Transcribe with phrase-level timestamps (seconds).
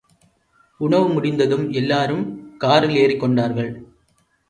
[0.79, 2.25] உணவு முடிந்ததும் எல்லாரும்
[2.57, 3.71] காரில் ஏறிக்கொண்டார்கள்.